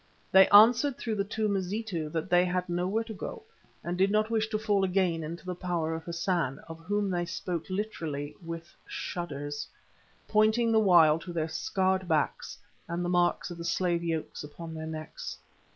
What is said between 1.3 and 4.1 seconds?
Mazitu that they had nowhere to go, and did